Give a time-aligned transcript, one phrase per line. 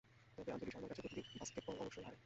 [0.37, 2.17] তবে আঞ্জলির সার্মার কাছে প্রতিদিন বাস্কেটবল অবশ্যই হারে।